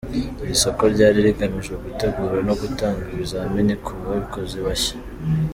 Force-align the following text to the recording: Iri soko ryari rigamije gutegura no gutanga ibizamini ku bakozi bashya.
Iri 0.43 0.55
soko 0.61 0.83
ryari 0.93 1.19
rigamije 1.27 1.73
gutegura 1.83 2.37
no 2.47 2.53
gutanga 2.61 3.01
ibizamini 3.13 3.73
ku 3.85 3.91
bakozi 4.05 4.57
bashya. 4.65 4.95